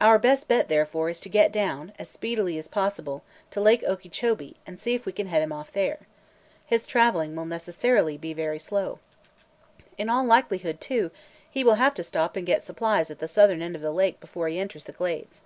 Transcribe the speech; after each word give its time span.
"Our 0.00 0.18
best 0.18 0.48
bet, 0.48 0.70
therefore, 0.70 1.10
is 1.10 1.20
to 1.20 1.28
get 1.28 1.52
down, 1.52 1.92
as 1.98 2.08
speedily 2.08 2.56
as 2.56 2.66
possible, 2.66 3.22
to 3.50 3.60
Lake 3.60 3.82
Okeechobee 3.84 4.56
and 4.66 4.80
see 4.80 4.94
if 4.94 5.04
we 5.04 5.12
can 5.12 5.26
head 5.26 5.42
him 5.42 5.52
off 5.52 5.70
there. 5.70 6.06
His 6.64 6.86
traveling 6.86 7.36
will 7.36 7.44
necessarily 7.44 8.16
be 8.16 8.32
very 8.32 8.58
slow. 8.58 9.00
In 9.98 10.08
all 10.08 10.24
likelihood, 10.24 10.80
too, 10.80 11.10
he 11.50 11.62
will 11.62 11.74
have 11.74 11.92
to 11.96 12.02
stop 12.02 12.36
and 12.36 12.46
get 12.46 12.62
supplies 12.62 13.10
at 13.10 13.18
the 13.18 13.28
southern 13.28 13.60
end 13.60 13.76
of 13.76 13.82
the 13.82 13.92
lake 13.92 14.18
before 14.18 14.48
he 14.48 14.58
enters 14.58 14.84
the 14.84 14.92
Glades. 14.92 15.42